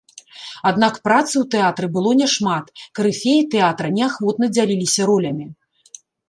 [0.69, 2.65] Аднак працы ў тэатры было няшмат,
[3.01, 5.45] карыфеі тэатра неахвотна дзяліліся ролямі.